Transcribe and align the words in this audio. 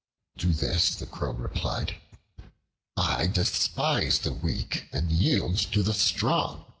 To 0.39 0.47
this 0.51 0.95
the 0.95 1.05
Crow 1.05 1.33
replied, 1.33 1.97
"I 2.97 3.27
despise 3.27 4.17
the 4.17 4.33
weak 4.33 4.87
and 4.91 5.11
yield 5.11 5.59
to 5.73 5.83
the 5.83 5.93
strong. 5.93 6.65